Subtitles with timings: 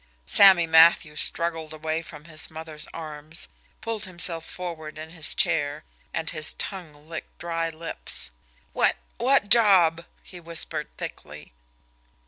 [0.25, 3.47] Sammy Matthews struggled away from his mother's arms,
[3.81, 8.31] pulled himself forward in his chair and his tongue licked dry lips.
[8.73, 11.53] "What what job?" he whispered thickly.